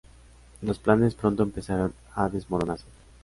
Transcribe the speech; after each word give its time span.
Los 0.63 0.79
planes 0.79 1.13
pronto 1.13 1.43
empezaron 1.43 1.93
a 2.15 2.27
desmoronarse. 2.27 2.85